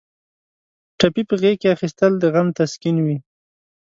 ټپي 0.99 1.23
په 1.29 1.35
غېږ 1.41 1.57
کې 1.61 1.73
اخیستل 1.75 2.11
د 2.19 2.23
غم 2.33 2.47
تسکین 2.57 2.97
وي. 3.05 3.17